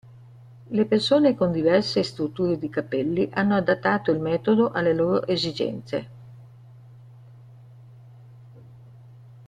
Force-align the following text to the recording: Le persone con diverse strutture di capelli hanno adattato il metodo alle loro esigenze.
Le 0.77 0.83
persone 0.85 1.35
con 1.35 1.51
diverse 1.51 2.01
strutture 2.01 2.57
di 2.57 2.69
capelli 2.69 3.29
hanno 3.33 3.53
adattato 3.53 4.09
il 4.09 4.19
metodo 4.19 4.71
alle 4.71 4.93
loro 4.95 5.27
esigenze. 5.27 6.09